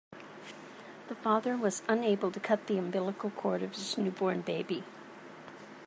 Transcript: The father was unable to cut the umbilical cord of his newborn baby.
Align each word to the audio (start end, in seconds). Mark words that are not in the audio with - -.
The 1.09 1.13
father 1.15 1.55
was 1.55 1.83
unable 1.87 2.31
to 2.31 2.39
cut 2.39 2.65
the 2.65 2.79
umbilical 2.79 3.29
cord 3.29 3.61
of 3.61 3.75
his 3.75 3.99
newborn 3.99 4.41
baby. 4.41 4.83